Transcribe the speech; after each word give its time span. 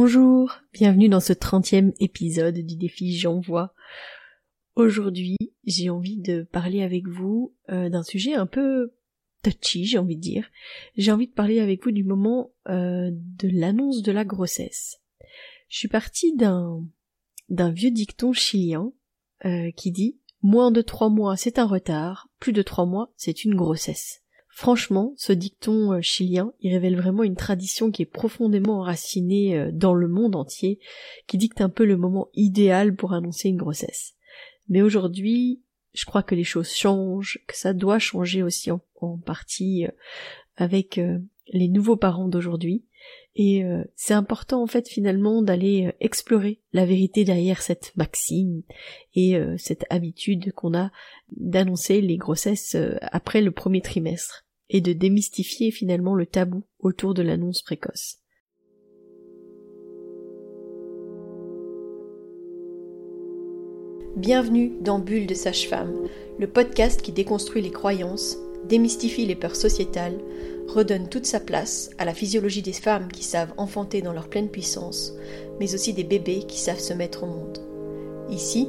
Bonjour, 0.00 0.60
bienvenue 0.72 1.08
dans 1.08 1.18
ce 1.18 1.32
trentième 1.32 1.92
épisode 1.98 2.56
du 2.56 2.76
défi 2.76 3.18
J'envoie. 3.18 3.74
Aujourd'hui, 4.76 5.36
j'ai 5.64 5.90
envie 5.90 6.18
de 6.18 6.42
parler 6.42 6.82
avec 6.82 7.08
vous 7.08 7.56
euh, 7.68 7.88
d'un 7.88 8.04
sujet 8.04 8.34
un 8.34 8.46
peu 8.46 8.94
touchy, 9.42 9.86
j'ai 9.86 9.98
envie 9.98 10.14
de 10.14 10.20
dire. 10.20 10.52
J'ai 10.96 11.10
envie 11.10 11.26
de 11.26 11.32
parler 11.32 11.58
avec 11.58 11.82
vous 11.82 11.90
du 11.90 12.04
moment 12.04 12.52
euh, 12.68 13.10
de 13.12 13.48
l'annonce 13.52 14.02
de 14.02 14.12
la 14.12 14.24
grossesse. 14.24 15.00
Je 15.68 15.78
suis 15.78 15.88
partie 15.88 16.32
d'un 16.36 17.72
vieux 17.72 17.90
dicton 17.90 18.32
chilien 18.32 18.92
euh, 19.46 19.72
qui 19.72 19.90
dit 19.90 20.20
moins 20.42 20.70
de 20.70 20.80
trois 20.80 21.08
mois 21.08 21.36
c'est 21.36 21.58
un 21.58 21.66
retard, 21.66 22.28
plus 22.38 22.52
de 22.52 22.62
trois 22.62 22.86
mois 22.86 23.12
c'est 23.16 23.42
une 23.42 23.56
grossesse. 23.56 24.22
Franchement, 24.58 25.14
ce 25.16 25.32
dicton 25.32 25.92
euh, 25.92 26.00
chilien, 26.00 26.52
il 26.58 26.72
révèle 26.72 26.96
vraiment 26.96 27.22
une 27.22 27.36
tradition 27.36 27.92
qui 27.92 28.02
est 28.02 28.06
profondément 28.06 28.80
enracinée 28.80 29.56
euh, 29.56 29.70
dans 29.72 29.94
le 29.94 30.08
monde 30.08 30.34
entier, 30.34 30.80
qui 31.28 31.38
dicte 31.38 31.60
un 31.60 31.68
peu 31.68 31.84
le 31.84 31.96
moment 31.96 32.26
idéal 32.34 32.96
pour 32.96 33.12
annoncer 33.12 33.50
une 33.50 33.56
grossesse. 33.56 34.16
Mais 34.68 34.82
aujourd'hui, 34.82 35.62
je 35.94 36.04
crois 36.06 36.24
que 36.24 36.34
les 36.34 36.42
choses 36.42 36.72
changent, 36.72 37.38
que 37.46 37.56
ça 37.56 37.72
doit 37.72 38.00
changer 38.00 38.42
aussi 38.42 38.72
en, 38.72 38.80
partie 39.24 39.86
euh, 39.86 39.92
avec 40.56 41.00
les 41.46 41.68
nouveaux 41.68 41.96
parents 41.96 42.26
d'aujourd'hui. 42.26 42.84
Et 43.36 43.62
c'est 43.94 44.12
important 44.12 44.60
en 44.60 44.66
fait 44.66 44.88
finalement 44.88 45.40
d'aller 45.40 45.92
explorer 46.00 46.60
la 46.72 46.84
vérité 46.84 47.22
derrière 47.24 47.62
cette 47.62 47.92
maxime 47.96 48.64
et 49.14 49.40
cette 49.56 49.84
habitude 49.88 50.52
qu'on 50.52 50.76
a 50.76 50.90
d'annoncer 51.30 52.00
les 52.00 52.16
grossesses 52.16 52.76
après 53.12 53.40
le 53.40 53.52
premier 53.52 53.80
trimestre 53.80 54.47
et 54.70 54.80
de 54.80 54.92
démystifier 54.92 55.70
finalement 55.70 56.14
le 56.14 56.26
tabou 56.26 56.62
autour 56.80 57.14
de 57.14 57.22
l'annonce 57.22 57.62
précoce. 57.62 58.18
Bienvenue 64.16 64.72
dans 64.80 64.98
Bulle 64.98 65.26
de 65.26 65.34
Sage-Femme, 65.34 66.08
le 66.40 66.48
podcast 66.48 67.02
qui 67.02 67.12
déconstruit 67.12 67.62
les 67.62 67.70
croyances, 67.70 68.36
démystifie 68.68 69.26
les 69.26 69.36
peurs 69.36 69.54
sociétales, 69.54 70.18
redonne 70.66 71.08
toute 71.08 71.24
sa 71.24 71.40
place 71.40 71.90
à 71.98 72.04
la 72.04 72.14
physiologie 72.14 72.62
des 72.62 72.72
femmes 72.72 73.12
qui 73.12 73.22
savent 73.22 73.54
enfanter 73.56 74.02
dans 74.02 74.12
leur 74.12 74.28
pleine 74.28 74.50
puissance, 74.50 75.14
mais 75.60 75.72
aussi 75.74 75.92
des 75.92 76.04
bébés 76.04 76.42
qui 76.48 76.58
savent 76.58 76.80
se 76.80 76.92
mettre 76.92 77.22
au 77.22 77.26
monde. 77.26 77.58
Ici, 78.28 78.68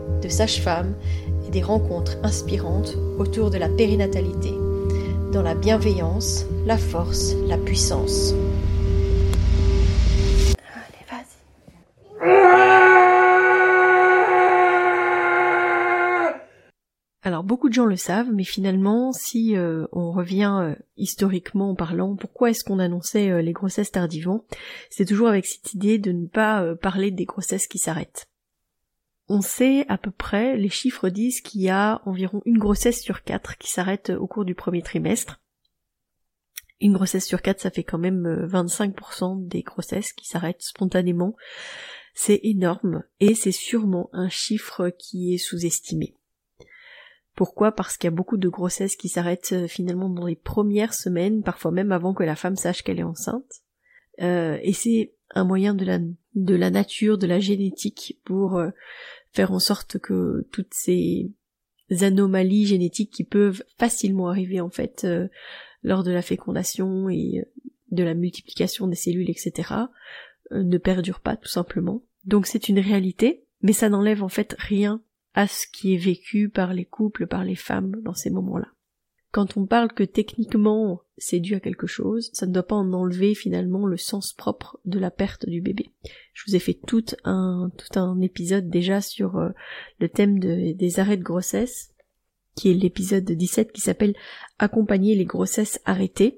de 0.21 0.29
sages-femmes 0.29 0.95
et 1.47 1.51
des 1.51 1.61
rencontres 1.61 2.17
inspirantes 2.23 2.95
autour 3.17 3.49
de 3.49 3.57
la 3.57 3.69
périnatalité, 3.69 4.53
dans 5.31 5.41
la 5.41 5.55
bienveillance, 5.55 6.45
la 6.65 6.77
force, 6.77 7.35
la 7.47 7.57
puissance. 7.57 8.33
Alors 17.23 17.43
beaucoup 17.43 17.69
de 17.69 17.73
gens 17.73 17.85
le 17.85 17.97
savent, 17.97 18.31
mais 18.33 18.43
finalement, 18.43 19.11
si 19.11 19.55
euh, 19.55 19.85
on 19.91 20.11
revient 20.11 20.57
euh, 20.59 20.75
historiquement 20.97 21.69
en 21.69 21.75
parlant, 21.75 22.15
pourquoi 22.15 22.49
est-ce 22.49 22.63
qu'on 22.63 22.79
annonçait 22.79 23.29
euh, 23.29 23.43
les 23.43 23.53
grossesses 23.53 23.91
tardivement 23.91 24.43
C'est 24.89 25.05
toujours 25.05 25.27
avec 25.27 25.45
cette 25.45 25.73
idée 25.73 25.99
de 25.99 26.11
ne 26.11 26.25
pas 26.25 26.75
parler 26.81 27.11
des 27.11 27.25
grossesses 27.25 27.67
qui 27.67 27.77
s'arrêtent. 27.77 28.25
On 29.33 29.39
sait 29.39 29.85
à 29.87 29.97
peu 29.97 30.11
près, 30.11 30.57
les 30.57 30.67
chiffres 30.67 31.07
disent 31.07 31.39
qu'il 31.39 31.61
y 31.61 31.69
a 31.69 32.01
environ 32.05 32.41
une 32.43 32.57
grossesse 32.57 33.01
sur 33.01 33.23
quatre 33.23 33.57
qui 33.57 33.71
s'arrête 33.71 34.09
au 34.09 34.27
cours 34.27 34.43
du 34.43 34.55
premier 34.55 34.81
trimestre. 34.81 35.39
Une 36.81 36.91
grossesse 36.91 37.25
sur 37.25 37.41
quatre, 37.41 37.61
ça 37.61 37.71
fait 37.71 37.85
quand 37.85 37.97
même 37.97 38.27
25% 38.45 38.91
euh, 39.23 39.47
des 39.47 39.61
grossesses 39.61 40.11
qui 40.11 40.27
s'arrêtent 40.27 40.61
spontanément. 40.61 41.37
C'est 42.13 42.41
énorme 42.43 43.03
et 43.21 43.33
c'est 43.33 43.53
sûrement 43.53 44.09
un 44.11 44.27
chiffre 44.27 44.89
qui 44.89 45.33
est 45.33 45.37
sous-estimé. 45.37 46.13
Pourquoi? 47.33 47.71
Parce 47.71 47.95
qu'il 47.95 48.09
y 48.09 48.13
a 48.13 48.15
beaucoup 48.15 48.35
de 48.35 48.49
grossesses 48.49 48.97
qui 48.97 49.07
s'arrêtent 49.07 49.53
euh, 49.53 49.67
finalement 49.67 50.09
dans 50.09 50.25
les 50.25 50.35
premières 50.35 50.93
semaines, 50.93 51.41
parfois 51.41 51.71
même 51.71 51.93
avant 51.93 52.13
que 52.13 52.23
la 52.23 52.35
femme 52.35 52.57
sache 52.57 52.83
qu'elle 52.83 52.99
est 52.99 53.03
enceinte. 53.03 53.61
Euh, 54.21 54.59
et 54.61 54.73
c'est 54.73 55.13
un 55.33 55.45
moyen 55.45 55.73
de 55.73 55.85
la, 55.85 55.99
de 56.35 56.55
la 56.55 56.69
nature, 56.69 57.17
de 57.17 57.27
la 57.27 57.39
génétique 57.39 58.19
pour 58.25 58.61
faire 59.33 59.51
en 59.51 59.59
sorte 59.59 59.97
que 59.97 60.47
toutes 60.51 60.73
ces 60.73 61.31
anomalies 62.01 62.65
génétiques 62.65 63.11
qui 63.11 63.23
peuvent 63.23 63.63
facilement 63.77 64.29
arriver 64.29 64.61
en 64.61 64.69
fait 64.69 65.03
euh, 65.03 65.27
lors 65.83 66.03
de 66.03 66.11
la 66.11 66.21
fécondation 66.21 67.09
et 67.09 67.39
euh, 67.39 67.63
de 67.91 68.03
la 68.03 68.13
multiplication 68.13 68.87
des 68.87 68.95
cellules, 68.95 69.29
etc., 69.29 69.73
euh, 70.51 70.63
ne 70.63 70.77
perdurent 70.77 71.19
pas 71.19 71.35
tout 71.35 71.49
simplement. 71.49 72.03
Donc 72.23 72.47
c'est 72.47 72.69
une 72.69 72.79
réalité, 72.79 73.45
mais 73.61 73.73
ça 73.73 73.89
n'enlève 73.89 74.23
en 74.23 74.29
fait 74.29 74.55
rien 74.57 75.03
à 75.33 75.47
ce 75.47 75.65
qui 75.67 75.93
est 75.93 75.97
vécu 75.97 76.49
par 76.49 76.73
les 76.73 76.85
couples, 76.85 77.27
par 77.27 77.43
les 77.43 77.55
femmes 77.55 78.01
dans 78.03 78.13
ces 78.13 78.29
moments-là. 78.29 78.67
Quand 79.31 79.55
on 79.55 79.65
parle 79.65 79.93
que 79.93 80.03
techniquement 80.03 81.01
c'est 81.17 81.39
dû 81.39 81.55
à 81.55 81.61
quelque 81.61 81.87
chose, 81.87 82.29
ça 82.33 82.45
ne 82.45 82.51
doit 82.51 82.67
pas 82.67 82.75
en 82.75 82.91
enlever 82.91 83.33
finalement 83.33 83.85
le 83.85 83.95
sens 83.95 84.33
propre 84.33 84.79
de 84.83 84.99
la 84.99 85.11
perte 85.11 85.47
du 85.47 85.61
bébé. 85.61 85.91
Je 86.33 86.43
vous 86.47 86.55
ai 86.55 86.59
fait 86.59 86.77
tout 86.85 87.05
un, 87.23 87.71
tout 87.77 87.97
un 87.97 88.19
épisode 88.19 88.69
déjà 88.69 88.99
sur 88.99 89.37
euh, 89.37 89.49
le 89.99 90.09
thème 90.09 90.39
des 90.39 90.99
arrêts 90.99 91.17
de 91.17 91.23
grossesse, 91.23 91.93
qui 92.55 92.71
est 92.71 92.73
l'épisode 92.73 93.23
17 93.23 93.71
qui 93.71 93.81
s'appelle 93.81 94.15
Accompagner 94.59 95.15
les 95.15 95.25
grossesses 95.25 95.79
arrêtées. 95.85 96.37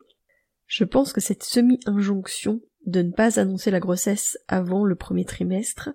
Je 0.67 0.83
pense 0.83 1.13
que 1.13 1.21
cette 1.21 1.43
semi-injonction 1.43 2.61
de 2.85 3.01
ne 3.01 3.11
pas 3.11 3.39
annoncer 3.39 3.71
la 3.71 3.79
grossesse 3.79 4.37
avant 4.47 4.83
le 4.83 4.95
premier 4.95 5.25
trimestre 5.25 5.89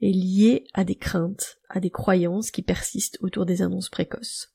est 0.00 0.12
liée 0.12 0.66
à 0.74 0.84
des 0.84 0.94
craintes, 0.94 1.58
à 1.68 1.80
des 1.80 1.90
croyances 1.90 2.52
qui 2.52 2.62
persistent 2.62 3.18
autour 3.22 3.44
des 3.44 3.62
annonces 3.62 3.88
précoces. 3.88 4.54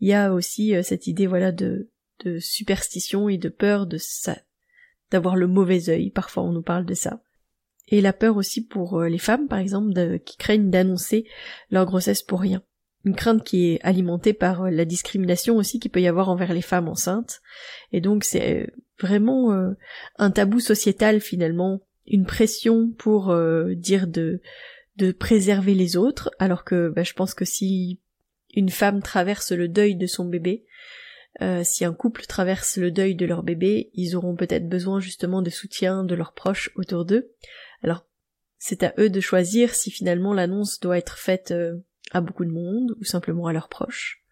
Il 0.00 0.08
y 0.08 0.14
a 0.14 0.32
aussi 0.32 0.74
euh, 0.74 0.82
cette 0.82 1.06
idée 1.06 1.26
voilà 1.26 1.52
de, 1.52 1.90
de 2.24 2.38
superstition 2.38 3.28
et 3.28 3.38
de 3.38 3.48
peur 3.48 3.86
de 3.86 3.98
ça, 3.98 4.38
d'avoir 5.10 5.36
le 5.36 5.46
mauvais 5.46 5.88
œil. 5.88 6.10
Parfois 6.10 6.42
on 6.42 6.52
nous 6.52 6.62
parle 6.62 6.86
de 6.86 6.94
ça. 6.94 7.22
Et 7.88 8.00
la 8.00 8.12
peur 8.12 8.36
aussi 8.36 8.64
pour 8.64 9.00
euh, 9.00 9.08
les 9.08 9.18
femmes, 9.18 9.48
par 9.48 9.58
exemple, 9.58 10.18
qui 10.20 10.36
craignent 10.36 10.70
d'annoncer 10.70 11.26
leur 11.70 11.86
grossesse 11.86 12.22
pour 12.22 12.40
rien. 12.40 12.62
Une 13.04 13.16
crainte 13.16 13.42
qui 13.42 13.70
est 13.70 13.80
alimentée 13.82 14.32
par 14.32 14.62
euh, 14.62 14.70
la 14.70 14.84
discrimination 14.84 15.56
aussi 15.56 15.80
qu'il 15.80 15.90
peut 15.90 16.00
y 16.00 16.06
avoir 16.06 16.28
envers 16.28 16.52
les 16.52 16.62
femmes 16.62 16.88
enceintes. 16.88 17.40
Et 17.92 18.00
donc 18.00 18.24
c'est 18.24 18.72
vraiment 19.00 19.50
un 20.18 20.30
tabou 20.30 20.60
sociétal 20.60 21.22
finalement, 21.22 21.80
une 22.06 22.26
pression 22.26 22.92
pour 22.98 23.34
dire 23.74 24.06
de 24.06 24.42
de 24.96 25.12
préserver 25.12 25.72
les 25.72 25.96
autres, 25.96 26.30
alors 26.38 26.62
que 26.62 26.90
bah, 26.90 27.02
je 27.02 27.14
pense 27.14 27.32
que 27.32 27.46
si 27.46 28.00
une 28.54 28.70
femme 28.70 29.02
traverse 29.02 29.52
le 29.52 29.68
deuil 29.68 29.96
de 29.96 30.06
son 30.06 30.24
bébé, 30.24 30.64
euh, 31.42 31.62
si 31.64 31.84
un 31.84 31.94
couple 31.94 32.26
traverse 32.26 32.76
le 32.76 32.90
deuil 32.90 33.14
de 33.14 33.24
leur 33.24 33.42
bébé, 33.42 33.90
ils 33.94 34.16
auront 34.16 34.34
peut-être 34.34 34.68
besoin 34.68 35.00
justement 35.00 35.42
de 35.42 35.50
soutien 35.50 36.04
de 36.04 36.14
leurs 36.14 36.32
proches 36.32 36.70
autour 36.74 37.04
d'eux. 37.04 37.32
Alors, 37.82 38.04
c'est 38.58 38.82
à 38.82 38.92
eux 38.98 39.08
de 39.08 39.20
choisir 39.20 39.74
si 39.74 39.90
finalement 39.90 40.34
l'annonce 40.34 40.80
doit 40.80 40.98
être 40.98 41.18
faite 41.18 41.52
euh, 41.52 41.78
à 42.10 42.20
beaucoup 42.20 42.44
de 42.44 42.50
monde 42.50 42.96
ou 43.00 43.04
simplement 43.04 43.46
à 43.46 43.52
leurs 43.52 43.68
proches. 43.68 44.24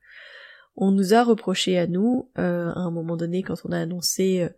On 0.77 0.91
nous 0.91 1.15
a 1.15 1.23
reproché 1.25 1.79
à 1.79 1.87
nous, 1.87 2.31
euh, 2.39 2.71
à 2.71 2.81
un 2.81 2.91
moment 2.91 3.17
donné, 3.17 3.43
quand 3.43 3.57
on 3.65 3.73
a 3.73 3.79
annoncé 3.79 4.49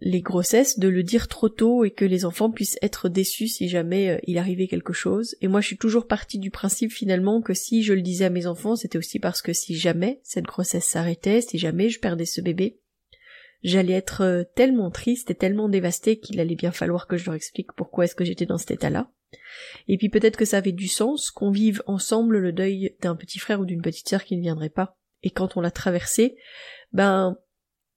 les 0.00 0.20
grossesses 0.20 0.78
de 0.78 0.88
le 0.88 1.02
dire 1.02 1.28
trop 1.28 1.48
tôt 1.48 1.84
et 1.84 1.90
que 1.90 2.04
les 2.04 2.24
enfants 2.24 2.50
puissent 2.50 2.78
être 2.82 3.08
déçus 3.08 3.48
si 3.48 3.68
jamais 3.68 4.10
euh, 4.10 4.18
il 4.26 4.38
arrivait 4.38 4.66
quelque 4.66 4.92
chose. 4.92 5.36
Et 5.40 5.48
moi 5.48 5.60
je 5.60 5.68
suis 5.68 5.78
toujours 5.78 6.06
partie 6.06 6.38
du 6.38 6.50
principe 6.50 6.92
finalement 6.92 7.40
que 7.40 7.54
si 7.54 7.82
je 7.82 7.94
le 7.94 8.02
disais 8.02 8.26
à 8.26 8.30
mes 8.30 8.46
enfants, 8.46 8.76
c'était 8.76 8.98
aussi 8.98 9.18
parce 9.18 9.42
que 9.42 9.52
si 9.52 9.76
jamais 9.76 10.20
cette 10.22 10.44
grossesse 10.44 10.86
s'arrêtait, 10.86 11.40
si 11.40 11.58
jamais 11.58 11.88
je 11.88 12.00
perdais 12.00 12.26
ce 12.26 12.40
bébé, 12.40 12.80
j'allais 13.62 13.94
être 13.94 14.22
euh, 14.22 14.44
tellement 14.54 14.90
triste 14.90 15.30
et 15.30 15.34
tellement 15.34 15.68
dévastée 15.68 16.18
qu'il 16.18 16.40
allait 16.40 16.54
bien 16.54 16.72
falloir 16.72 17.06
que 17.06 17.16
je 17.16 17.26
leur 17.26 17.34
explique 17.34 17.72
pourquoi 17.72 18.04
est-ce 18.04 18.14
que 18.14 18.24
j'étais 18.24 18.46
dans 18.46 18.58
cet 18.58 18.72
état-là. 18.72 19.10
Et 19.88 19.96
puis 19.96 20.10
peut-être 20.10 20.36
que 20.36 20.44
ça 20.44 20.58
avait 20.58 20.72
du 20.72 20.88
sens 20.88 21.30
qu'on 21.30 21.50
vive 21.50 21.82
ensemble 21.86 22.38
le 22.38 22.52
deuil 22.52 22.94
d'un 23.00 23.16
petit 23.16 23.38
frère 23.38 23.60
ou 23.60 23.64
d'une 23.64 23.82
petite 23.82 24.08
sœur 24.08 24.24
qui 24.24 24.36
ne 24.36 24.42
viendrait 24.42 24.68
pas. 24.68 24.96
Et 25.22 25.30
quand 25.30 25.56
on 25.56 25.60
l'a 25.60 25.70
traversé, 25.70 26.36
ben 26.92 27.36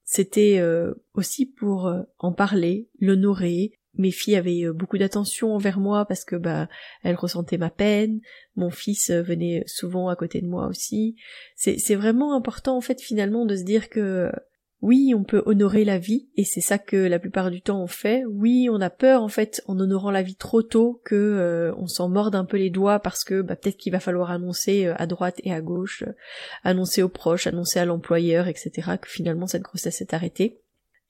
c'était 0.09 0.59
euh, 0.59 0.93
aussi 1.15 1.45
pour 1.45 1.87
euh, 1.87 2.01
en 2.17 2.31
parler, 2.31 2.87
l'honorer, 3.01 3.73
mes 3.95 4.11
filles 4.11 4.37
avaient 4.37 4.63
euh, 4.63 4.71
beaucoup 4.71 4.97
d'attention 4.97 5.53
envers 5.53 5.81
moi 5.81 6.05
parce 6.05 6.23
que 6.23 6.37
bah 6.37 6.69
elles 7.03 7.17
ressentaient 7.17 7.57
ma 7.57 7.69
peine. 7.69 8.21
Mon 8.55 8.69
fils 8.69 9.11
venait 9.11 9.63
souvent 9.67 10.07
à 10.07 10.15
côté 10.15 10.39
de 10.39 10.47
moi 10.47 10.67
aussi. 10.67 11.17
C'est 11.57 11.95
vraiment 11.95 12.33
important 12.37 12.77
en 12.77 12.81
fait 12.81 13.01
finalement 13.01 13.45
de 13.45 13.57
se 13.57 13.63
dire 13.63 13.89
que 13.89 14.31
oui, 14.81 15.13
on 15.15 15.23
peut 15.23 15.41
honorer 15.45 15.83
la 15.85 15.97
vie, 15.97 16.29
et 16.35 16.43
c'est 16.43 16.61
ça 16.61 16.77
que 16.77 16.95
la 16.95 17.17
plupart 17.17 17.49
du 17.49 17.61
temps 17.61 17.81
on 17.81 17.87
fait. 17.87 18.23
Oui, 18.25 18.69
on 18.71 18.79
a 18.79 18.89
peur 18.89 19.23
en 19.23 19.27
fait 19.27 19.61
en 19.65 19.79
honorant 19.79 20.11
la 20.11 20.21
vie 20.21 20.35
trop 20.35 20.61
tôt 20.61 21.01
que 21.03 21.15
euh, 21.15 21.73
on 21.77 21.87
s'en 21.87 22.09
morde 22.09 22.35
un 22.35 22.45
peu 22.45 22.57
les 22.57 22.69
doigts 22.69 22.99
parce 22.99 23.23
que 23.23 23.41
bah, 23.41 23.55
peut-être 23.55 23.77
qu'il 23.77 23.91
va 23.91 23.99
falloir 23.99 24.29
annoncer 24.29 24.85
à 24.85 25.07
droite 25.07 25.41
et 25.43 25.51
à 25.51 25.61
gauche, 25.61 26.03
annoncer 26.63 27.01
aux 27.01 27.09
proches, 27.09 27.47
annoncer 27.47 27.79
à 27.79 27.85
l'employeur, 27.85 28.47
etc. 28.47 28.91
que 29.01 29.09
finalement 29.09 29.47
cette 29.47 29.63
grossesse 29.63 30.01
est 30.01 30.13
arrêtée. 30.13 30.61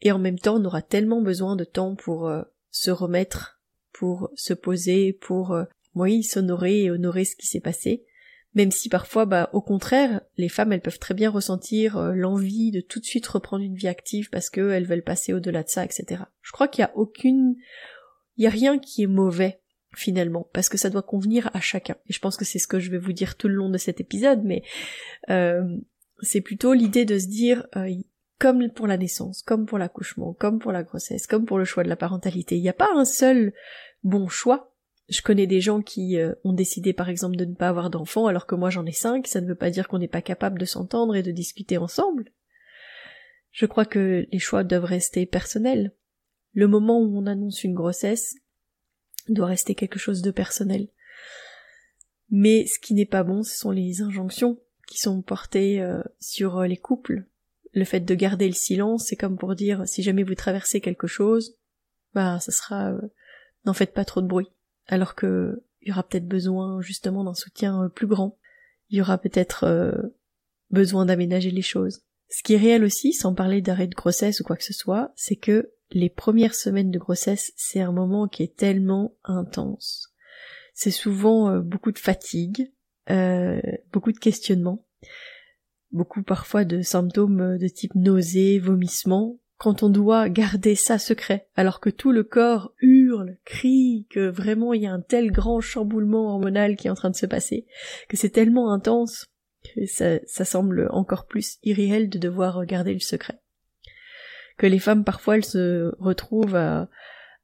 Et 0.01 0.11
en 0.11 0.19
même 0.19 0.39
temps, 0.39 0.61
on 0.61 0.65
aura 0.65 0.81
tellement 0.81 1.21
besoin 1.21 1.55
de 1.55 1.63
temps 1.63 1.95
pour 1.95 2.31
se 2.77 2.91
remettre, 2.91 3.59
pour 3.93 4.29
se 4.35 4.53
poser, 4.53 5.13
pour 5.13 5.53
euh, 5.53 5.63
oui, 5.95 6.23
s'honorer 6.23 6.83
et 6.83 6.91
honorer 6.91 7.25
ce 7.25 7.35
qui 7.35 7.47
s'est 7.47 7.59
passé. 7.59 8.05
Même 8.57 8.71
si 8.71 8.89
parfois, 8.89 9.27
bah, 9.27 9.51
au 9.53 9.61
contraire, 9.61 10.21
les 10.35 10.49
femmes, 10.49 10.73
elles 10.73 10.81
peuvent 10.81 10.97
très 10.97 11.13
bien 11.13 11.29
ressentir 11.29 11.95
euh, 11.95 12.13
l'envie 12.15 12.71
de 12.71 12.81
tout 12.81 12.99
de 12.99 13.05
suite 13.05 13.27
reprendre 13.27 13.63
une 13.63 13.75
vie 13.75 13.87
active 13.87 14.31
parce 14.31 14.49
qu'elles 14.49 14.87
veulent 14.87 15.03
passer 15.03 15.31
au-delà 15.31 15.61
de 15.61 15.69
ça, 15.69 15.85
etc. 15.85 16.23
Je 16.41 16.51
crois 16.51 16.67
qu'il 16.67 16.81
y 16.81 16.85
a 16.85 16.91
aucune, 16.97 17.55
il 18.35 18.43
y 18.43 18.47
a 18.47 18.49
rien 18.49 18.79
qui 18.79 19.03
est 19.03 19.07
mauvais 19.07 19.61
finalement, 19.95 20.49
parce 20.53 20.69
que 20.69 20.77
ça 20.79 20.89
doit 20.89 21.03
convenir 21.03 21.51
à 21.53 21.61
chacun. 21.61 21.97
Et 22.07 22.13
je 22.13 22.19
pense 22.19 22.35
que 22.35 22.45
c'est 22.45 22.57
ce 22.57 22.67
que 22.67 22.79
je 22.79 22.89
vais 22.89 22.97
vous 22.97 23.13
dire 23.13 23.37
tout 23.37 23.47
le 23.47 23.53
long 23.53 23.69
de 23.69 23.77
cet 23.77 24.01
épisode, 24.01 24.41
mais 24.43 24.63
euh, 25.29 25.77
c'est 26.21 26.41
plutôt 26.41 26.73
l'idée 26.73 27.05
de 27.05 27.19
se 27.19 27.27
dire, 27.27 27.67
euh, 27.75 27.93
comme 28.39 28.71
pour 28.71 28.87
la 28.87 28.97
naissance, 28.97 29.43
comme 29.43 29.67
pour 29.67 29.77
l'accouchement, 29.77 30.33
comme 30.33 30.57
pour 30.57 30.71
la 30.71 30.81
grossesse, 30.81 31.27
comme 31.27 31.45
pour 31.45 31.59
le 31.59 31.65
choix 31.65 31.83
de 31.83 31.89
la 31.89 31.95
parentalité. 31.95 32.57
Il 32.57 32.63
n'y 32.63 32.69
a 32.69 32.73
pas 32.73 32.89
un 32.95 33.05
seul 33.05 33.53
bon 34.03 34.27
choix. 34.27 34.73
Je 35.09 35.21
connais 35.21 35.47
des 35.47 35.61
gens 35.61 35.81
qui 35.81 36.17
euh, 36.17 36.33
ont 36.43 36.53
décidé 36.53 36.91
par 36.91 37.09
exemple 37.09 37.37
de 37.37 37.45
ne 37.45 37.53
pas 37.53 37.69
avoir 37.69 37.89
d'enfants 37.89 38.27
alors 38.27 38.45
que 38.45 38.55
moi 38.55 38.69
j'en 38.69 38.85
ai 38.85 38.91
cinq, 38.91 39.27
ça 39.27 39.39
ne 39.39 39.47
veut 39.47 39.55
pas 39.55 39.69
dire 39.69 39.87
qu'on 39.87 39.99
n'est 39.99 40.07
pas 40.07 40.21
capable 40.21 40.59
de 40.59 40.65
s'entendre 40.65 41.15
et 41.15 41.23
de 41.23 41.31
discuter 41.31 41.77
ensemble. 41.77 42.31
Je 43.51 43.65
crois 43.65 43.85
que 43.85 44.27
les 44.31 44.39
choix 44.39 44.63
doivent 44.63 44.83
rester 44.83 45.25
personnels. 45.25 45.93
Le 46.53 46.67
moment 46.67 46.99
où 46.99 47.17
on 47.17 47.25
annonce 47.25 47.63
une 47.63 47.73
grossesse 47.73 48.35
doit 49.29 49.47
rester 49.47 49.75
quelque 49.75 49.99
chose 49.99 50.21
de 50.21 50.31
personnel. 50.31 50.89
Mais 52.29 52.65
ce 52.65 52.77
qui 52.79 52.93
n'est 52.93 53.05
pas 53.05 53.23
bon, 53.23 53.43
ce 53.43 53.57
sont 53.57 53.71
les 53.71 54.01
injonctions 54.01 54.59
qui 54.87 54.99
sont 54.99 55.21
portées 55.21 55.81
euh, 55.81 56.01
sur 56.19 56.59
euh, 56.59 56.67
les 56.67 56.77
couples, 56.77 57.25
le 57.73 57.85
fait 57.85 58.01
de 58.01 58.15
garder 58.15 58.47
le 58.47 58.53
silence, 58.53 59.05
c'est 59.07 59.15
comme 59.15 59.37
pour 59.37 59.55
dire 59.55 59.87
si 59.87 60.03
jamais 60.03 60.23
vous 60.23 60.35
traversez 60.35 60.81
quelque 60.81 61.07
chose, 61.07 61.57
bah 62.13 62.39
ça 62.39 62.51
sera 62.51 62.93
n'en 63.65 63.73
faites 63.73 63.93
pas 63.93 64.05
trop 64.05 64.21
de 64.21 64.27
bruit. 64.27 64.49
Alors 64.87 65.15
que 65.15 65.63
il 65.81 65.89
y 65.89 65.91
aura 65.91 66.03
peut-être 66.03 66.27
besoin 66.27 66.81
justement 66.81 67.23
d'un 67.23 67.33
soutien 67.33 67.83
euh, 67.83 67.89
plus 67.89 68.07
grand. 68.07 68.37
Il 68.89 68.97
y 68.97 69.01
aura 69.01 69.17
peut-être 69.17 69.63
euh, 69.63 69.91
besoin 70.69 71.05
d'aménager 71.05 71.51
les 71.51 71.61
choses. 71.61 72.01
Ce 72.29 72.43
qui 72.43 72.55
est 72.55 72.57
réel 72.57 72.83
aussi, 72.83 73.13
sans 73.13 73.33
parler 73.33 73.61
d'arrêt 73.61 73.87
de 73.87 73.95
grossesse 73.95 74.41
ou 74.41 74.43
quoi 74.43 74.57
que 74.57 74.63
ce 74.63 74.73
soit, 74.73 75.13
c'est 75.15 75.37
que 75.37 75.71
les 75.91 76.09
premières 76.09 76.55
semaines 76.55 76.91
de 76.91 76.99
grossesse, 76.99 77.53
c'est 77.55 77.79
un 77.79 77.93
moment 77.93 78.27
qui 78.27 78.43
est 78.43 78.57
tellement 78.57 79.15
intense. 79.23 80.13
C'est 80.73 80.91
souvent 80.91 81.57
beaucoup 81.59 81.93
de 81.93 81.99
fatigue, 81.99 82.73
beaucoup 83.93 84.11
de 84.11 84.19
questionnements 84.19 84.85
beaucoup 85.91 86.23
parfois 86.23 86.65
de 86.65 86.81
symptômes 86.81 87.57
de 87.57 87.67
type 87.67 87.95
nausée, 87.95 88.59
vomissement, 88.59 89.39
quand 89.57 89.83
on 89.83 89.89
doit 89.89 90.29
garder 90.29 90.75
ça 90.75 90.99
secret, 90.99 91.49
alors 91.55 91.79
que 91.79 91.89
tout 91.89 92.11
le 92.11 92.23
corps 92.23 92.73
crie, 93.47 94.05
que 94.09 94.27
vraiment 94.27 94.73
il 94.73 94.83
y 94.83 94.87
a 94.87 94.93
un 94.93 95.01
tel 95.01 95.31
grand 95.31 95.61
chamboulement 95.61 96.33
hormonal 96.33 96.75
qui 96.75 96.87
est 96.87 96.91
en 96.91 96.95
train 96.95 97.09
de 97.09 97.15
se 97.15 97.25
passer, 97.25 97.65
que 98.09 98.17
c'est 98.17 98.29
tellement 98.29 98.71
intense, 98.71 99.25
que 99.63 99.85
ça, 99.85 100.19
ça 100.25 100.45
semble 100.45 100.87
encore 100.91 101.25
plus 101.25 101.57
irréel 101.63 102.09
de 102.09 102.19
devoir 102.19 102.65
garder 102.65 102.93
le 102.93 102.99
secret. 102.99 103.39
Que 104.57 104.67
les 104.67 104.79
femmes 104.79 105.03
parfois 105.03 105.37
elles 105.37 105.45
se 105.45 105.93
retrouvent 105.99 106.55
à, 106.55 106.89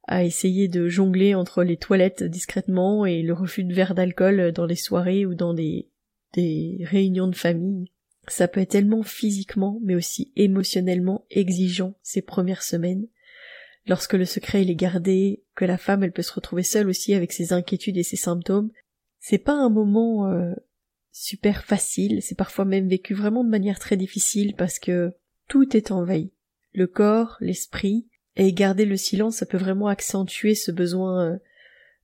à 0.06 0.24
essayer 0.24 0.68
de 0.68 0.88
jongler 0.88 1.34
entre 1.34 1.64
les 1.64 1.76
toilettes 1.76 2.22
discrètement 2.22 3.06
et 3.06 3.22
le 3.22 3.32
refus 3.32 3.64
de 3.64 3.74
verre 3.74 3.94
d'alcool 3.94 4.52
dans 4.52 4.66
les 4.66 4.76
soirées 4.76 5.26
ou 5.26 5.34
dans 5.34 5.54
des, 5.54 5.88
des 6.34 6.78
réunions 6.82 7.28
de 7.28 7.36
famille 7.36 7.90
ça 8.28 8.48
peut 8.48 8.60
être 8.60 8.70
tellement 8.70 9.02
physiquement, 9.02 9.80
mais 9.82 9.94
aussi 9.94 10.32
émotionnellement 10.36 11.26
exigeant 11.30 11.94
ces 12.02 12.22
premières 12.22 12.62
semaines. 12.62 13.06
Lorsque 13.86 14.14
le 14.14 14.24
secret 14.24 14.62
est 14.62 14.74
gardé, 14.74 15.42
que 15.54 15.64
la 15.64 15.76
femme 15.76 16.02
elle 16.02 16.12
peut 16.12 16.22
se 16.22 16.32
retrouver 16.32 16.62
seule 16.62 16.88
aussi 16.88 17.14
avec 17.14 17.32
ses 17.32 17.52
inquiétudes 17.52 17.98
et 17.98 18.02
ses 18.02 18.16
symptômes, 18.16 18.70
c'est 19.20 19.38
pas 19.38 19.52
un 19.52 19.68
moment 19.68 20.26
euh, 20.30 20.54
super 21.12 21.64
facile, 21.64 22.22
c'est 22.22 22.34
parfois 22.36 22.64
même 22.64 22.88
vécu 22.88 23.14
vraiment 23.14 23.44
de 23.44 23.50
manière 23.50 23.78
très 23.78 23.96
difficile 23.96 24.54
parce 24.56 24.78
que 24.78 25.12
tout 25.48 25.76
est 25.76 25.90
envahi. 25.90 26.32
Le 26.72 26.86
corps, 26.86 27.36
l'esprit, 27.40 28.06
et 28.36 28.52
garder 28.52 28.84
le 28.84 28.96
silence, 28.96 29.36
ça 29.36 29.46
peut 29.46 29.58
vraiment 29.58 29.86
accentuer 29.86 30.54
ce 30.54 30.72
besoin 30.72 31.24
euh, 31.24 31.36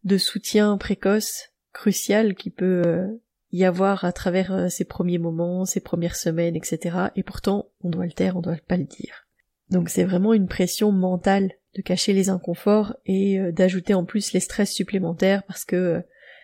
de 0.04 0.16
soutien 0.16 0.76
précoce, 0.76 1.48
crucial, 1.72 2.34
qui 2.34 2.50
peut 2.50 2.82
euh, 2.86 3.06
y 3.52 3.64
avoir 3.64 4.04
à 4.04 4.12
travers 4.12 4.70
ces 4.70 4.84
premiers 4.84 5.18
moments, 5.18 5.64
ces 5.64 5.80
premières 5.80 6.14
semaines, 6.14 6.56
etc. 6.56 7.08
Et 7.16 7.22
pourtant, 7.22 7.70
on 7.82 7.88
doit 7.88 8.06
le 8.06 8.12
taire, 8.12 8.36
on 8.36 8.42
doit 8.42 8.56
pas 8.68 8.76
le 8.76 8.84
dire. 8.84 9.26
Donc 9.70 9.88
c'est 9.88 10.04
vraiment 10.04 10.34
une 10.34 10.48
pression 10.48 10.92
mentale 10.92 11.52
de 11.76 11.82
cacher 11.82 12.12
les 12.12 12.28
inconforts 12.28 12.96
et 13.06 13.38
euh, 13.38 13.52
d'ajouter 13.52 13.94
en 13.94 14.04
plus 14.04 14.32
les 14.32 14.40
stress 14.40 14.72
supplémentaires 14.72 15.42
parce 15.44 15.64
que 15.64 15.76
euh, 15.76 16.00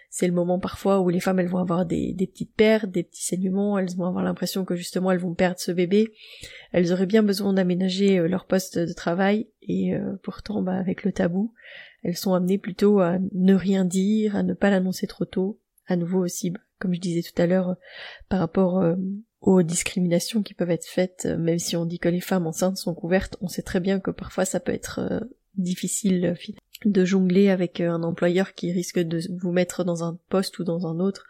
c'est 0.09 0.27
le 0.27 0.33
moment 0.33 0.59
parfois 0.59 1.01
où 1.01 1.09
les 1.09 1.21
femmes 1.21 1.41
elles 1.41 1.49
vont 1.49 1.59
avoir 1.59 1.85
des, 1.85 2.15
petites 2.17 2.55
pertes, 2.55 2.91
des 2.91 3.03
petits 3.03 3.25
saignements, 3.25 3.77
elles 3.79 3.95
vont 3.97 4.07
avoir 4.07 4.25
l'impression 4.25 4.65
que 4.65 4.77
justement 4.77 5.11
elles 5.11 5.19
vont 5.19 5.35
perdre 5.35 5.59
ce 5.59 5.73
bébé, 5.73 6.13
elles 6.73 6.93
auraient 6.93 7.07
bien 7.07 7.23
besoin 7.23 7.53
d'aménager 7.53 8.27
leur 8.27 8.47
poste 8.47 8.79
de 8.79 8.93
travail 8.95 9.49
et 9.63 9.93
pourtant 10.23 10.63
bah, 10.63 10.79
avec 10.79 11.03
le 11.03 11.13
tabou, 11.13 11.53
elles 12.03 12.17
sont 12.17 12.33
amenées 12.33 12.57
plutôt 12.57 13.01
à 13.01 13.19
ne 13.33 13.55
rien 13.55 13.85
dire, 13.85 14.37
à 14.37 14.43
ne 14.43 14.55
pas 14.55 14.71
l'annoncer 14.71 15.07
trop 15.07 15.27
tôt, 15.27 15.61
à 15.87 15.97
nouveau 15.97 16.21
aussi 16.21 16.55
comme 16.79 16.95
je 16.95 17.01
disais 17.01 17.23
tout 17.23 17.41
à 17.41 17.47
l'heure, 17.47 17.71
euh, 17.71 17.75
par 18.29 18.41
rapport 18.41 18.79
euh, 18.79 18.97
aux 19.41 19.63
discriminations 19.63 20.43
qui 20.43 20.55
peuvent 20.55 20.71
être 20.71 20.87
faites, 20.87 21.27
euh, 21.27 21.37
même 21.37 21.59
si 21.59 21.77
on 21.77 21.85
dit 21.85 21.99
que 21.99 22.09
les 22.09 22.21
femmes 22.21 22.47
enceintes 22.47 22.79
sont 22.79 22.95
couvertes, 22.95 23.37
on 23.41 23.49
sait 23.49 23.63
très 23.63 23.81
bien 23.81 24.01
que 24.01 24.11
parfois 24.11 24.45
ça 24.45 24.61
peut 24.61 24.73
être 24.73 25.29
difficile 25.57 26.37
de 26.85 27.05
jongler 27.05 27.49
avec 27.49 27.81
un 27.81 28.03
employeur 28.03 28.55
qui 28.55 28.73
risque 28.73 28.99
de 28.99 29.21
vous 29.41 29.53
mettre 29.53 29.85
dans 29.85 30.05
un 30.05 30.19
poste 30.29 30.59
ou 30.59 30.65
dans 30.65 30.87
un 30.87 31.01
autre, 31.01 31.27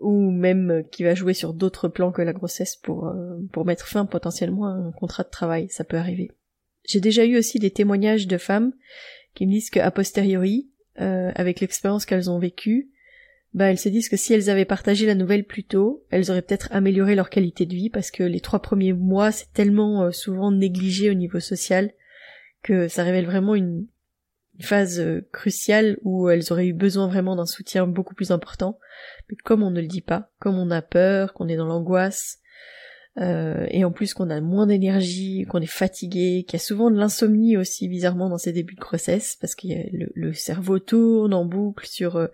ou 0.00 0.30
même 0.30 0.84
qui 0.90 1.04
va 1.04 1.14
jouer 1.14 1.34
sur 1.34 1.52
d'autres 1.52 1.88
plans 1.88 2.12
que 2.12 2.22
la 2.22 2.32
grossesse 2.32 2.76
pour, 2.76 3.12
pour 3.52 3.66
mettre 3.66 3.86
fin 3.86 4.06
potentiellement 4.06 4.66
à 4.66 4.70
un 4.70 4.92
contrat 4.92 5.24
de 5.24 5.30
travail, 5.30 5.68
ça 5.68 5.84
peut 5.84 5.98
arriver. 5.98 6.32
J'ai 6.84 7.00
déjà 7.00 7.24
eu 7.26 7.36
aussi 7.36 7.58
des 7.58 7.70
témoignages 7.70 8.26
de 8.26 8.38
femmes 8.38 8.72
qui 9.34 9.46
me 9.46 9.52
disent 9.52 9.70
qu'à 9.70 9.90
posteriori, 9.90 10.70
avec 10.96 11.60
l'expérience 11.60 12.06
qu'elles 12.06 12.30
ont 12.30 12.38
vécue, 12.38 12.90
bah 13.54 13.70
elles 13.70 13.78
se 13.78 13.88
disent 13.88 14.08
que 14.08 14.16
si 14.16 14.34
elles 14.34 14.50
avaient 14.50 14.64
partagé 14.64 15.06
la 15.06 15.14
nouvelle 15.14 15.44
plus 15.44 15.64
tôt, 15.64 16.04
elles 16.10 16.30
auraient 16.30 16.42
peut-être 16.42 16.68
amélioré 16.72 17.14
leur 17.14 17.30
qualité 17.30 17.64
de 17.66 17.74
vie 17.74 17.90
parce 17.90 18.10
que 18.10 18.22
les 18.22 18.40
trois 18.40 18.60
premiers 18.60 18.92
mois 18.92 19.32
c'est 19.32 19.52
tellement 19.52 20.04
euh, 20.04 20.10
souvent 20.10 20.52
négligé 20.52 21.10
au 21.10 21.14
niveau 21.14 21.40
social 21.40 21.92
que 22.62 22.88
ça 22.88 23.02
révèle 23.02 23.26
vraiment 23.26 23.54
une, 23.54 23.86
phase 24.60 25.00
euh, 25.00 25.26
cruciale 25.32 25.98
où 26.02 26.28
elles 26.28 26.52
auraient 26.52 26.68
eu 26.68 26.72
besoin 26.72 27.08
vraiment 27.08 27.36
d'un 27.36 27.46
soutien 27.46 27.86
beaucoup 27.86 28.14
plus 28.14 28.30
important. 28.30 28.78
Mais 29.28 29.36
comme 29.36 29.62
on 29.62 29.70
ne 29.70 29.80
le 29.80 29.86
dit 29.86 30.00
pas, 30.00 30.30
comme 30.38 30.58
on 30.58 30.70
a 30.70 30.82
peur, 30.82 31.34
qu'on 31.34 31.48
est 31.48 31.56
dans 31.56 31.66
l'angoisse, 31.66 32.38
euh, 33.18 33.66
et 33.70 33.84
en 33.84 33.92
plus 33.92 34.12
qu'on 34.12 34.28
a 34.28 34.40
moins 34.42 34.66
d'énergie, 34.66 35.46
qu'on 35.48 35.60
est 35.60 35.66
fatigué, 35.66 36.44
qu'il 36.46 36.58
y 36.58 36.60
a 36.60 36.64
souvent 36.64 36.90
de 36.90 36.98
l'insomnie 36.98 37.56
aussi 37.56 37.88
bizarrement 37.88 38.28
dans 38.28 38.36
ces 38.36 38.52
débuts 38.52 38.74
de 38.74 38.80
grossesse, 38.80 39.38
parce 39.40 39.54
que 39.54 39.66
le, 39.90 40.32
cerveau 40.34 40.78
tourne 40.78 41.32
en 41.32 41.46
boucle 41.46 41.86
sur 41.86 42.16
euh, 42.16 42.26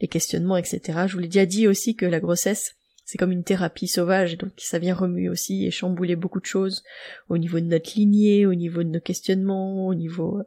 les 0.00 0.08
questionnements, 0.08 0.56
etc. 0.56 1.00
Je 1.06 1.12
vous 1.12 1.18
l'ai 1.18 1.28
déjà 1.28 1.44
dit 1.44 1.68
aussi 1.68 1.94
que 1.94 2.06
la 2.06 2.20
grossesse, 2.20 2.74
c'est 3.04 3.18
comme 3.18 3.32
une 3.32 3.44
thérapie 3.44 3.88
sauvage, 3.88 4.38
donc 4.38 4.52
ça 4.56 4.78
vient 4.78 4.94
remuer 4.94 5.28
aussi 5.28 5.66
et 5.66 5.70
chambouler 5.70 6.16
beaucoup 6.16 6.40
de 6.40 6.46
choses 6.46 6.84
au 7.28 7.36
niveau 7.36 7.60
de 7.60 7.66
notre 7.66 7.92
lignée, 7.96 8.46
au 8.46 8.54
niveau 8.54 8.82
de 8.82 8.88
nos 8.88 9.00
questionnements, 9.00 9.86
au 9.86 9.94
niveau 9.94 10.40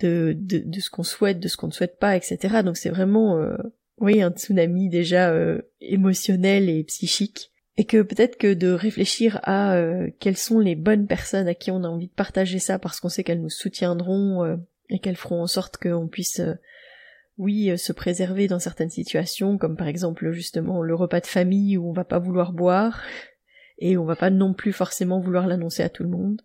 de, 0.00 0.34
de, 0.36 0.58
de 0.58 0.80
ce 0.80 0.90
qu'on 0.90 1.04
souhaite, 1.04 1.38
de 1.38 1.46
ce 1.46 1.56
qu'on 1.56 1.68
ne 1.68 1.72
souhaite 1.72 1.98
pas, 1.98 2.16
etc. 2.16 2.62
Donc 2.64 2.76
c'est 2.76 2.90
vraiment, 2.90 3.38
euh, 3.38 3.56
oui, 3.98 4.22
un 4.22 4.30
tsunami 4.30 4.88
déjà 4.88 5.32
émotionnel 5.80 6.68
et 6.68 6.82
psychique 6.82 7.51
et 7.76 7.84
que 7.84 8.02
peut-être 8.02 8.36
que 8.36 8.52
de 8.52 8.70
réfléchir 8.70 9.40
à 9.42 9.74
euh, 9.76 10.10
quelles 10.20 10.36
sont 10.36 10.58
les 10.58 10.74
bonnes 10.74 11.06
personnes 11.06 11.48
à 11.48 11.54
qui 11.54 11.70
on 11.70 11.84
a 11.84 11.88
envie 11.88 12.08
de 12.08 12.12
partager 12.12 12.58
ça 12.58 12.78
parce 12.78 13.00
qu'on 13.00 13.08
sait 13.08 13.24
qu'elles 13.24 13.40
nous 13.40 13.50
soutiendront 13.50 14.44
euh, 14.44 14.56
et 14.90 14.98
qu'elles 14.98 15.16
feront 15.16 15.42
en 15.42 15.46
sorte 15.46 15.78
qu'on 15.78 16.08
puisse 16.08 16.40
euh, 16.40 16.54
oui 17.38 17.76
se 17.78 17.92
préserver 17.92 18.46
dans 18.46 18.58
certaines 18.58 18.90
situations 18.90 19.56
comme 19.56 19.76
par 19.76 19.88
exemple 19.88 20.32
justement 20.32 20.82
le 20.82 20.94
repas 20.94 21.20
de 21.20 21.26
famille 21.26 21.78
où 21.78 21.88
on 21.88 21.94
va 21.94 22.04
pas 22.04 22.18
vouloir 22.18 22.52
boire 22.52 23.02
et 23.78 23.96
on 23.96 24.04
va 24.04 24.16
pas 24.16 24.30
non 24.30 24.52
plus 24.52 24.72
forcément 24.72 25.18
vouloir 25.18 25.46
l'annoncer 25.46 25.82
à 25.82 25.88
tout 25.88 26.02
le 26.02 26.10
monde 26.10 26.42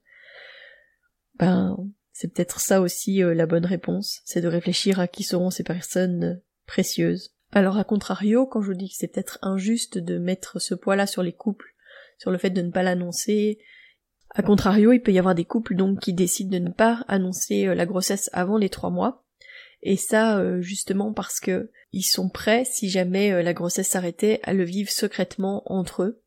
ben 1.38 1.78
C'est 2.14 2.34
peut-être 2.34 2.62
ça 2.62 2.80
aussi 2.80 3.20
la 3.20 3.46
bonne 3.46 3.66
réponse, 3.66 4.22
c'est 4.24 4.42
de 4.42 4.48
réfléchir 4.48 5.00
à 5.00 5.08
qui 5.08 5.24
seront 5.24 5.52
ces 5.52 5.64
personnes 5.64 6.42
précieuses. 6.66 7.37
Alors 7.52 7.78
à 7.78 7.84
contrario, 7.84 8.46
quand 8.46 8.62
je 8.62 8.74
dis 8.74 8.90
que 8.90 8.96
c'est 8.98 9.08
peut-être 9.08 9.40
injuste 9.42 9.98
de 9.98 10.18
mettre 10.18 10.60
ce 10.60 10.76
poids-là 10.76 11.08
sur 11.08 11.24
les 11.24 11.34
couples, 11.34 11.74
sur 12.18 12.32
le 12.32 12.38
fait 12.38 12.50
de 12.50 12.62
ne 12.62 12.72
pas 12.72 12.84
l'annoncer, 12.84 13.60
à 14.32 14.44
contrario, 14.44 14.92
il 14.92 15.02
peut 15.02 15.14
y 15.14 15.20
avoir 15.20 15.36
des 15.36 15.46
couples 15.46 15.76
donc 15.76 16.00
qui 16.00 16.14
décident 16.14 16.52
de 16.52 16.64
ne 16.64 16.70
pas 16.70 17.06
annoncer 17.08 17.74
la 17.74 17.86
grossesse 17.86 18.30
avant 18.34 18.58
les 18.58 18.70
trois 18.70 18.90
mois, 18.90 19.24
et 19.82 19.96
ça 19.96 20.40
euh, 20.40 20.62
justement 20.62 21.14
parce 21.14 21.40
que 21.40 21.72
ils 21.94 22.04
sont 22.04 22.30
prêts, 22.30 22.66
si 22.66 22.90
jamais 22.90 23.32
euh, 23.32 23.42
la 23.42 23.54
grossesse 23.54 23.88
s'arrêtait, 23.88 24.40
à 24.44 24.54
le 24.54 24.64
vivre 24.64 24.92
secrètement 24.92 25.64
entre 25.72 26.04
eux 26.04 26.22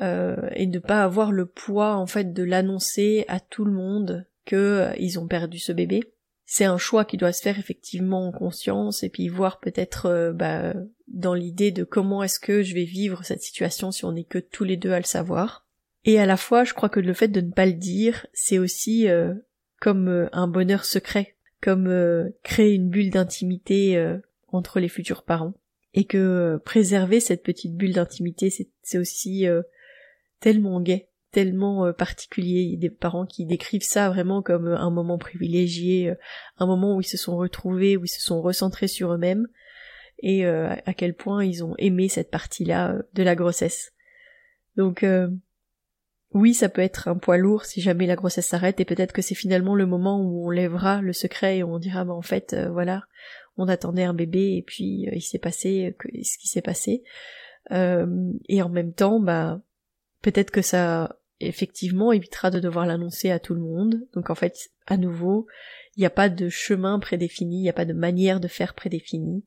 euh, 0.00 0.48
et 0.54 0.66
ne 0.66 0.78
pas 0.78 1.02
avoir 1.02 1.32
le 1.32 1.46
poids 1.46 1.96
en 1.96 2.06
fait 2.06 2.32
de 2.32 2.42
l'annoncer 2.42 3.24
à 3.28 3.40
tout 3.40 3.64
le 3.64 3.72
monde 3.72 4.26
que 4.44 4.90
ils 4.98 5.18
ont 5.18 5.26
perdu 5.26 5.58
ce 5.58 5.72
bébé. 5.72 6.12
C'est 6.52 6.64
un 6.64 6.78
choix 6.78 7.04
qui 7.04 7.16
doit 7.16 7.32
se 7.32 7.42
faire 7.42 7.60
effectivement 7.60 8.26
en 8.26 8.32
conscience 8.32 9.04
et 9.04 9.08
puis 9.08 9.28
voir 9.28 9.60
peut-être 9.60 10.32
bah, 10.34 10.74
dans 11.06 11.34
l'idée 11.34 11.70
de 11.70 11.84
comment 11.84 12.24
est-ce 12.24 12.40
que 12.40 12.64
je 12.64 12.74
vais 12.74 12.84
vivre 12.84 13.24
cette 13.24 13.42
situation 13.42 13.92
si 13.92 14.04
on 14.04 14.10
n'est 14.10 14.24
que 14.24 14.38
tous 14.38 14.64
les 14.64 14.76
deux 14.76 14.90
à 14.90 14.98
le 14.98 15.04
savoir. 15.04 15.64
Et 16.04 16.18
à 16.18 16.26
la 16.26 16.36
fois, 16.36 16.64
je 16.64 16.74
crois 16.74 16.88
que 16.88 16.98
le 16.98 17.14
fait 17.14 17.28
de 17.28 17.40
ne 17.40 17.52
pas 17.52 17.66
le 17.66 17.74
dire, 17.74 18.26
c'est 18.32 18.58
aussi 18.58 19.06
comme 19.78 20.28
un 20.32 20.48
bonheur 20.48 20.84
secret 20.84 21.36
comme 21.60 21.88
euh, 21.88 22.30
créer 22.42 22.74
une 22.74 22.88
bulle 22.88 23.10
d'intimité 23.10 23.96
euh, 23.96 24.18
entre 24.48 24.80
les 24.80 24.88
futurs 24.88 25.22
parents 25.22 25.54
et 25.94 26.04
que 26.04 26.18
euh, 26.18 26.58
préserver 26.58 27.20
cette 27.20 27.42
petite 27.42 27.74
bulle 27.76 27.92
d'intimité 27.92 28.50
c'est 28.82 28.98
aussi 28.98 29.46
tellement 30.40 30.80
gai 30.80 31.08
tellement 31.32 31.92
particulier. 31.92 32.60
Il 32.60 32.70
y 32.72 32.76
a 32.76 32.80
des 32.80 32.90
parents 32.90 33.26
qui 33.26 33.46
décrivent 33.46 33.84
ça 33.84 34.08
vraiment 34.10 34.42
comme 34.42 34.68
un 34.68 34.90
moment 34.90 35.18
privilégié 35.18 36.14
un 36.58 36.66
moment 36.66 36.96
où 36.96 37.00
ils 37.00 37.04
se 37.04 37.16
sont 37.16 37.36
retrouvés 37.36 37.96
où 37.96 38.04
ils 38.04 38.08
se 38.08 38.20
sont 38.20 38.42
recentrés 38.42 38.88
sur 38.88 39.12
eux-mêmes. 39.12 39.46
Et 40.22 40.44
à 40.44 40.94
quel 40.94 41.14
point 41.14 41.44
ils 41.44 41.64
ont 41.64 41.74
aimé 41.78 42.08
cette 42.08 42.30
partie-là 42.30 42.96
de 43.14 43.22
la 43.22 43.34
grossesse. 43.34 43.92
Donc 44.76 45.04
oui, 46.32 46.54
ça 46.54 46.68
peut 46.68 46.82
être 46.82 47.08
un 47.08 47.16
poids 47.16 47.36
lourd 47.36 47.64
si 47.64 47.80
jamais 47.80 48.06
la 48.06 48.14
grossesse 48.14 48.46
s'arrête. 48.46 48.78
Et 48.80 48.84
peut-être 48.84 49.12
que 49.12 49.22
c'est 49.22 49.34
finalement 49.34 49.74
le 49.74 49.86
moment 49.86 50.20
où 50.20 50.46
on 50.46 50.50
lèvera 50.50 51.00
le 51.00 51.12
secret 51.12 51.58
et 51.58 51.64
on 51.64 51.78
dira 51.78 52.04
bah 52.04 52.12
en 52.12 52.22
fait 52.22 52.52
euh, 52.52 52.70
voilà, 52.70 53.04
on 53.56 53.66
attendait 53.68 54.04
un 54.04 54.14
bébé 54.14 54.56
et 54.56 54.62
puis 54.62 55.08
euh, 55.08 55.12
il 55.14 55.22
s'est 55.22 55.38
passé 55.38 55.96
ce 56.22 56.38
qui 56.38 56.48
s'est 56.48 56.62
passé. 56.62 57.02
Euh, 57.72 58.32
et 58.48 58.62
en 58.62 58.68
même 58.68 58.92
temps, 58.92 59.18
bah 59.18 59.60
peut-être 60.22 60.52
que 60.52 60.62
ça 60.62 61.16
effectivement 61.40 62.12
évitera 62.12 62.50
de 62.50 62.60
devoir 62.60 62.86
l'annoncer 62.86 63.30
à 63.30 63.38
tout 63.38 63.54
le 63.54 63.60
monde. 63.60 64.06
Donc 64.14 64.30
en 64.30 64.34
fait, 64.34 64.70
à 64.86 64.96
nouveau, 64.96 65.46
il 65.96 66.00
n'y 66.00 66.06
a 66.06 66.10
pas 66.10 66.28
de 66.28 66.48
chemin 66.48 66.98
prédéfini, 66.98 67.58
il 67.58 67.62
n'y 67.62 67.70
a 67.70 67.74
pas 67.74 67.84
de 67.84 67.92
manière 67.92 68.40
de 68.40 68.48
faire 68.48 68.74
prédéfinie 68.74 69.44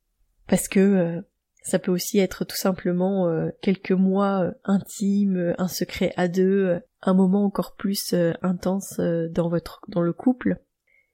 parce 0.47 0.67
que 0.67 1.23
ça 1.63 1.79
peut 1.79 1.91
aussi 1.91 2.19
être 2.19 2.43
tout 2.43 2.57
simplement 2.57 3.29
euh, 3.29 3.50
quelques 3.62 3.93
mois 3.93 4.43
euh, 4.43 4.51
intimes, 4.65 5.38
euh, 5.38 5.53
un 5.57 5.69
secret 5.69 6.13
à 6.17 6.27
deux, 6.27 6.79
un 7.01 7.13
moment 7.13 7.45
encore 7.45 7.75
plus 7.75 8.13
intense 8.41 9.00
dans 9.00 9.50
votre 9.50 9.81
dans 9.88 10.01
le 10.01 10.13
couple. 10.13 10.59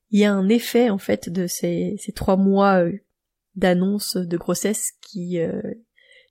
Il 0.10 0.20
y 0.20 0.26
a 0.26 0.34
un 0.34 0.50
effet 0.50 0.90
en 0.90 0.98
fait 0.98 1.30
de 1.30 1.46
ces, 1.46 1.96
ces 2.00 2.12
trois 2.12 2.36
mois 2.36 2.84
d'annonce 3.56 4.18
de 4.18 4.38
grossesse 4.38 4.94
qui 5.02 5.40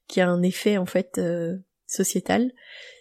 qui 0.06 0.20
a 0.20 0.28
un 0.28 0.42
effet 0.42 0.78
en 0.78 0.86
fait 0.86 1.20
sociétal, 1.86 2.52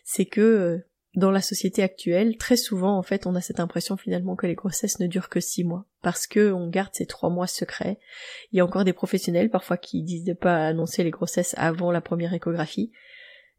c'est 0.03 0.25
que 0.25 0.83
dans 1.17 1.31
la 1.31 1.41
société 1.41 1.81
actuelle, 1.81 2.37
très 2.37 2.57
souvent, 2.57 2.95
en 2.95 3.01
fait, 3.01 3.25
on 3.25 3.33
a 3.33 3.41
cette 3.41 3.59
impression 3.59 3.97
finalement 3.97 4.35
que 4.35 4.45
les 4.45 4.53
grossesses 4.53 4.99
ne 4.99 5.07
durent 5.07 5.29
que 5.29 5.39
six 5.39 5.63
mois, 5.63 5.85
parce 6.03 6.27
que 6.27 6.51
on 6.51 6.69
garde 6.69 6.93
ces 6.93 7.07
trois 7.07 7.31
mois 7.31 7.47
secrets. 7.47 7.99
Il 8.51 8.57
y 8.57 8.59
a 8.59 8.65
encore 8.65 8.85
des 8.85 8.93
professionnels 8.93 9.49
parfois 9.49 9.77
qui 9.77 10.03
disent 10.03 10.25
de 10.25 10.33
pas 10.33 10.67
annoncer 10.67 11.03
les 11.03 11.09
grossesses 11.09 11.55
avant 11.57 11.91
la 11.91 12.01
première 12.01 12.35
échographie, 12.35 12.91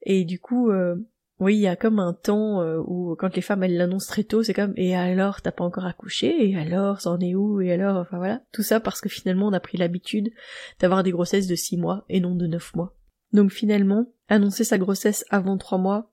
et 0.03 0.25
du 0.25 0.39
coup, 0.39 0.71
euh, 0.71 0.95
oui, 1.41 1.57
il 1.57 1.61
y 1.61 1.67
a 1.67 1.75
comme 1.75 1.99
un 1.99 2.13
temps 2.13 2.63
euh, 2.63 2.81
où 2.87 3.17
quand 3.17 3.35
les 3.35 3.43
femmes 3.43 3.65
elles 3.65 3.77
l'annoncent 3.77 4.13
très 4.13 4.23
tôt, 4.23 4.45
c'est 4.45 4.55
comme 4.55 4.75
et 4.77 4.95
alors 4.95 5.43
t'as 5.43 5.51
pas 5.51 5.65
encore 5.65 5.87
accouché, 5.87 6.49
et 6.49 6.57
alors 6.57 7.01
c'en 7.01 7.19
est 7.19 7.35
où, 7.35 7.61
et 7.61 7.73
alors, 7.73 7.97
enfin 7.97 8.19
voilà, 8.19 8.41
tout 8.53 8.63
ça 8.63 8.79
parce 8.79 9.01
que 9.01 9.09
finalement 9.09 9.49
on 9.49 9.53
a 9.53 9.59
pris 9.59 9.79
l'habitude 9.79 10.31
d'avoir 10.79 11.03
des 11.03 11.11
grossesses 11.11 11.49
de 11.49 11.57
six 11.57 11.77
mois 11.77 12.05
et 12.09 12.21
non 12.21 12.37
de 12.37 12.47
neuf 12.47 12.73
mois. 12.77 12.95
Donc 13.33 13.51
finalement, 13.51 14.07
annoncer 14.29 14.63
sa 14.63 14.79
grossesse 14.79 15.25
avant 15.29 15.59
trois 15.59 15.79
mois, 15.79 16.13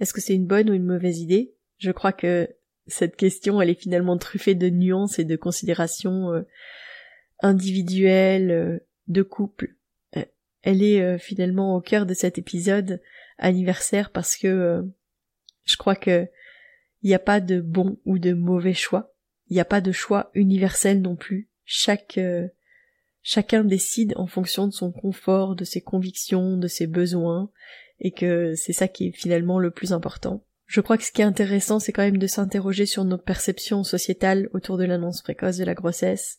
est-ce 0.00 0.14
que 0.14 0.20
c'est 0.20 0.34
une 0.34 0.46
bonne 0.46 0.70
ou 0.70 0.74
une 0.74 0.86
mauvaise 0.86 1.20
idée? 1.20 1.54
Je 1.78 1.90
crois 1.90 2.12
que 2.12 2.48
cette 2.86 3.16
question, 3.16 3.60
elle 3.60 3.70
est 3.70 3.80
finalement 3.80 4.18
truffée 4.18 4.54
de 4.54 4.68
nuances 4.68 5.18
et 5.18 5.24
de 5.24 5.36
considérations 5.36 6.32
euh, 6.32 6.42
individuelles, 7.40 8.50
euh, 8.50 8.78
de 9.08 9.22
couple. 9.22 9.76
Euh, 10.16 10.24
elle 10.62 10.82
est 10.82 11.18
finalement 11.18 11.76
au 11.76 11.80
cœur 11.80 12.06
de 12.06 12.14
cet 12.14 12.38
épisode 12.38 13.00
anniversaire 13.38 14.10
parce 14.10 14.36
que 14.36 14.84
je 15.64 15.76
crois 15.76 15.96
que 15.96 16.26
il 17.02 17.08
n'y 17.08 17.14
a 17.14 17.20
pas 17.20 17.40
de 17.40 17.60
bon 17.60 17.98
ou 18.04 18.18
de 18.18 18.34
mauvais 18.34 18.74
choix. 18.74 19.14
Il 19.48 19.54
n'y 19.54 19.60
a 19.60 19.64
pas 19.64 19.80
de 19.80 19.92
choix 19.92 20.30
universel 20.34 21.00
non 21.00 21.16
plus. 21.16 21.48
Chaque 21.64 22.20
chacun 23.22 23.64
décide 23.64 24.12
en 24.16 24.26
fonction 24.26 24.66
de 24.66 24.72
son 24.72 24.92
confort, 24.92 25.56
de 25.56 25.64
ses 25.64 25.80
convictions, 25.80 26.58
de 26.58 26.68
ses 26.68 26.86
besoins, 26.86 27.50
et 28.00 28.12
que 28.12 28.54
c'est 28.54 28.72
ça 28.72 28.88
qui 28.88 29.08
est 29.08 29.12
finalement 29.12 29.58
le 29.58 29.70
plus 29.70 29.92
important. 29.92 30.44
Je 30.66 30.80
crois 30.80 30.96
que 30.96 31.04
ce 31.04 31.10
qui 31.10 31.20
est 31.20 31.24
intéressant, 31.24 31.80
c'est 31.80 31.92
quand 31.92 32.02
même 32.02 32.18
de 32.18 32.26
s'interroger 32.26 32.86
sur 32.86 33.04
nos 33.04 33.18
perceptions 33.18 33.82
sociétales 33.82 34.48
autour 34.52 34.78
de 34.78 34.84
l'annonce 34.84 35.20
précoce 35.20 35.56
de 35.56 35.64
la 35.64 35.74
grossesse, 35.74 36.38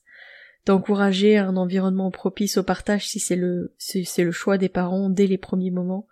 d'encourager 0.65 1.37
un 1.37 1.57
environnement 1.57 2.11
propice 2.11 2.57
au 2.57 2.63
partage 2.63 3.07
si 3.07 3.19
c'est 3.19 3.35
le, 3.35 3.73
c'est 3.77 4.23
le 4.23 4.31
choix 4.31 4.57
des 4.57 4.69
parents 4.69 5.09
dès 5.09 5.27
les 5.27 5.37
premiers 5.37 5.71
moments, 5.71 6.07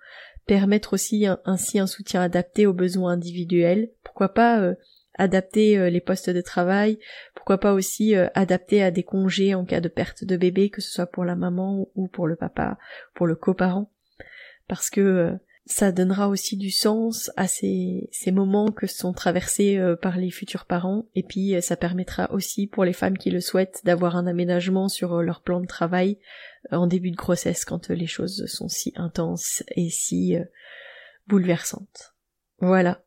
permettre 0.46 0.94
aussi 0.94 1.28
ainsi 1.46 1.80
un 1.80 1.88
soutien 1.88 2.22
adapté 2.22 2.66
aux 2.66 2.74
besoins 2.74 3.14
individuels, 3.14 3.90
pourquoi 4.04 4.34
pas 4.34 4.60
euh, 4.60 4.74
adapter 5.14 5.78
euh, 5.78 5.90
les 5.90 6.02
postes 6.02 6.30
de 6.30 6.42
travail, 6.42 7.00
pourquoi 7.36 7.60
pas 7.60 7.74
aussi 7.74 8.16
euh, 8.16 8.28
adapter 8.34 8.82
à 8.82 8.92
des 8.92 9.04
congés 9.04 9.54
en 9.54 9.64
cas 9.64 9.80
de 9.80 9.88
perte 9.88 10.24
de 10.24 10.38
bébé, 10.38 10.70
que 10.70 10.82
ce 10.82 10.92
soit 10.92 11.06
pour 11.06 11.24
la 11.24 11.36
maman 11.36 11.88
ou 11.96 12.08
pour 12.08 12.28
le 12.28 12.36
papa, 12.36 12.78
pour 13.14 13.28
le 13.28 13.36
coparent 13.36 13.92
parce 14.70 14.90
que 14.90 15.02
euh, 15.02 15.32
ça 15.66 15.92
donnera 15.92 16.30
aussi 16.30 16.56
du 16.56 16.72
sens 16.72 17.30
à 17.36 17.48
ces, 17.48 18.10
moments 18.28 18.72
que 18.72 18.88
sont 18.88 19.12
traversés 19.12 19.78
euh, 19.78 19.98
par 19.98 20.18
les 20.18 20.32
futurs 20.32 20.66
parents 20.66 21.10
et 21.16 21.24
puis 21.24 21.56
euh, 21.56 21.62
ça 21.62 21.76
permettra 21.76 22.32
aussi 22.32 22.68
pour 22.68 22.86
les 22.86 22.94
femmes 22.94 23.18
qui 23.18 23.32
le 23.32 23.42
souhaitent 23.42 23.82
d'avoir 23.84 24.16
un 24.16 24.28
aménagement 24.28 24.88
sur 24.88 25.22
leur 25.22 25.42
plan 25.42 25.60
de 25.60 25.66
travail 25.66 26.18
en 26.72 26.88
début 26.88 27.12
de 27.12 27.18
grossesse 27.18 27.66
quand 27.66 27.90
les 27.90 28.08
choses 28.08 28.46
sont 28.46 28.70
si 28.70 28.94
intenses 28.96 29.64
et 29.76 29.90
si 29.90 30.36
bouleversantes. 31.28 32.16
Voilà. 32.60 33.04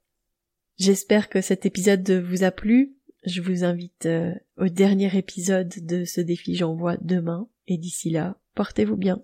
J'espère 0.79 1.29
que 1.29 1.41
cet 1.41 1.67
épisode 1.67 2.11
vous 2.11 2.45
a 2.45 2.51
plu. 2.51 2.97
Je 3.25 3.41
vous 3.41 3.63
invite 3.63 4.09
au 4.57 4.69
dernier 4.69 5.17
épisode 5.17 5.73
de 5.83 6.05
ce 6.05 6.21
défi 6.21 6.57
j'envoie 6.57 6.97
demain 7.03 7.47
et 7.69 7.77
d'ici 7.77 8.11
là, 8.11 8.37
portez-vous 8.55 8.97
bien. 8.97 9.23